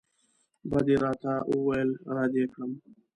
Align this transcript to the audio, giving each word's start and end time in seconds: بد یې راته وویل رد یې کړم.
بد 0.69 0.87
یې 0.91 0.97
راته 1.03 1.33
وویل 1.53 1.89
رد 2.15 2.33
یې 2.39 2.45
کړم. 2.53 2.71